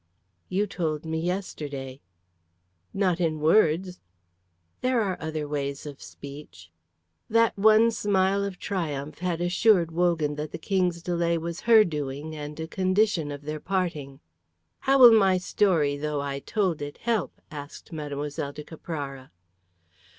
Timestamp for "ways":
5.47-5.85